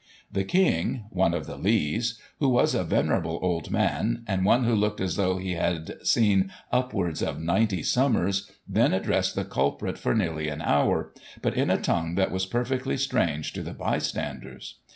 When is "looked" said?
4.73-4.99